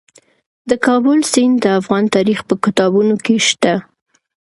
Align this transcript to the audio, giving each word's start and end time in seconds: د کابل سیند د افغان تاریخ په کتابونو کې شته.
د 0.69 0.71
کابل 0.85 1.19
سیند 1.31 1.55
د 1.61 1.65
افغان 1.79 2.03
تاریخ 2.15 2.39
په 2.47 2.55
کتابونو 2.63 3.13
کې 3.25 3.35
شته. 3.47 3.73